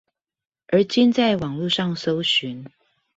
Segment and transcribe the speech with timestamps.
[0.69, 2.65] 而今在網路上搜尋